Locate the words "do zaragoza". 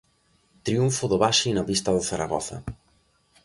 1.95-2.57